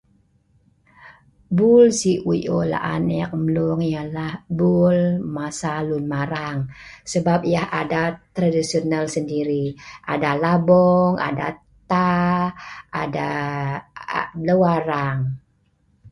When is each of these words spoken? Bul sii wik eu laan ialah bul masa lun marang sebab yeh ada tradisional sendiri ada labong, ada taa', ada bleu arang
Bul 1.57 1.85
sii 1.99 2.21
wik 2.27 2.43
eu 2.51 2.59
laan 2.71 3.03
ialah 3.91 4.31
bul 4.59 4.97
masa 5.35 5.71
lun 5.87 6.05
marang 6.13 6.57
sebab 7.11 7.39
yeh 7.53 7.65
ada 7.81 8.03
tradisional 8.35 9.05
sendiri 9.15 9.65
ada 10.13 10.31
labong, 10.43 11.13
ada 11.29 11.45
taa', 11.91 12.51
ada 13.03 13.29
bleu 14.41 14.61
arang 14.77 15.17